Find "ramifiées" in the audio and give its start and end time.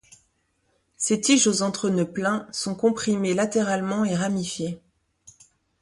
4.15-4.81